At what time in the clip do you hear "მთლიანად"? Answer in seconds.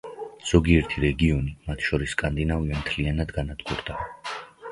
2.81-3.35